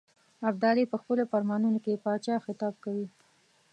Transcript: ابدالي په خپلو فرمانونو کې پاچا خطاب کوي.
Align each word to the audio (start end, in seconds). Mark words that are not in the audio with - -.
ابدالي 0.49 0.83
په 0.91 0.97
خپلو 1.01 1.23
فرمانونو 1.31 1.77
کې 1.85 2.01
پاچا 2.05 2.35
خطاب 2.45 2.73
کوي. 2.83 3.07